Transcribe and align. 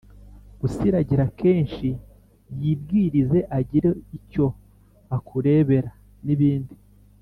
gusiragira 0.59 1.23
kenshi, 1.39 1.87
yibwirize 2.59 3.39
agire 3.59 3.89
icyo 4.17 4.45
akurebera 5.17 5.91
n'ibindi. 6.25 6.75